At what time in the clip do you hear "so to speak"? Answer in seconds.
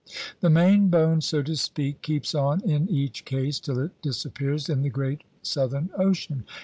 1.21-2.01